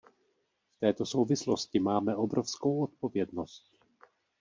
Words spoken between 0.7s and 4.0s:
V této souvislosti máme obrovskou odpovědnost.